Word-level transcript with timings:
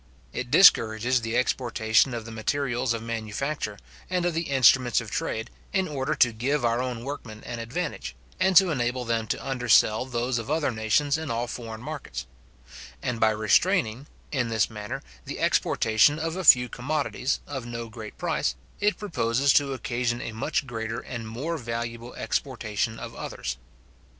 It 0.33 0.49
discourages 0.49 1.21
the 1.21 1.37
exportation 1.37 2.15
of 2.15 2.25
the 2.25 2.31
materials 2.31 2.91
of 2.91 3.03
manufacture, 3.03 3.77
and 4.09 4.25
of 4.25 4.33
the 4.33 4.49
instruments 4.49 4.99
of 4.99 5.11
trade, 5.11 5.51
in 5.73 5.87
order 5.87 6.15
to 6.15 6.31
give 6.31 6.65
our 6.65 6.81
own 6.81 7.03
workmen 7.03 7.43
an 7.43 7.59
advantage, 7.59 8.15
and 8.39 8.57
to 8.57 8.71
enable 8.71 9.05
them 9.05 9.27
to 9.27 9.47
undersell 9.47 10.07
those 10.07 10.39
of 10.39 10.49
other 10.49 10.71
nations 10.71 11.19
in 11.19 11.29
all 11.29 11.45
foreign 11.45 11.81
markets; 11.83 12.25
and 13.03 13.19
by 13.19 13.29
restraining, 13.29 14.07
in 14.31 14.47
this 14.49 14.71
manner, 14.71 15.03
the 15.25 15.39
exportation 15.39 16.17
of 16.17 16.35
a 16.35 16.43
few 16.43 16.67
commodities, 16.67 17.39
of 17.45 17.67
no 17.67 17.87
great 17.87 18.17
price, 18.17 18.55
it 18.79 18.97
proposes 18.97 19.53
to 19.53 19.71
occasion 19.71 20.19
a 20.19 20.31
much 20.31 20.65
greater 20.65 20.99
and 21.01 21.27
more 21.27 21.59
valuable 21.59 22.15
exportation 22.15 22.97
of 22.97 23.13
others. 23.13 23.57